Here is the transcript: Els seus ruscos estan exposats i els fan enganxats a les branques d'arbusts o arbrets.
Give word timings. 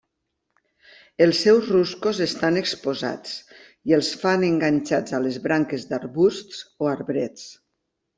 Els 1.25 1.41
seus 1.43 1.67
ruscos 1.73 2.21
estan 2.25 2.57
exposats 2.61 3.33
i 3.91 3.95
els 3.97 4.09
fan 4.23 4.47
enganxats 4.47 5.15
a 5.19 5.21
les 5.27 5.37
branques 5.45 5.85
d'arbusts 5.93 6.65
o 6.87 6.91
arbrets. 6.95 7.45